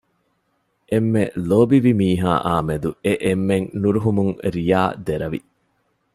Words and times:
އެންމެ 0.91 1.23
ލޯބިވި 1.49 1.91
މީހާއާ 1.99 2.55
މެދު 2.67 2.91
އެ 3.03 3.13
އެންމެން 3.23 3.67
ނުރުހުމުން 3.81 4.33
ރިޔާ 4.55 4.81
ދެރަވި 5.05 5.39